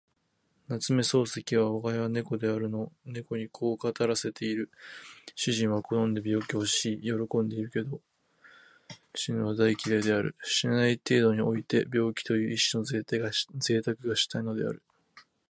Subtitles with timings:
[0.67, 4.71] 夏目漱石は吾輩は猫であるの猫にこう語らせている。
[5.35, 8.01] 主人は好んで病気をし喜んでいるけど、
[9.13, 10.35] 死ぬのは大嫌いである。
[10.41, 13.03] 死なない程度において病気という一種の贅
[13.83, 14.81] 沢がしたいのである。